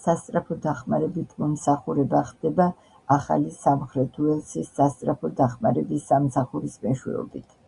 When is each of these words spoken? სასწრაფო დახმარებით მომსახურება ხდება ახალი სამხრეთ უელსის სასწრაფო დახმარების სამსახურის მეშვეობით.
სასწრაფო 0.00 0.56
დახმარებით 0.66 1.32
მომსახურება 1.44 2.22
ხდება 2.32 2.68
ახალი 3.18 3.56
სამხრეთ 3.64 4.22
უელსის 4.28 4.72
სასწრაფო 4.78 5.36
დახმარების 5.44 6.10
სამსახურის 6.14 6.82
მეშვეობით. 6.88 7.62